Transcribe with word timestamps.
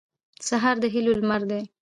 سهار 0.47 0.75
د 0.83 0.85
هیلو 0.93 1.11
لمر 1.19 1.41
دی. 1.49 1.61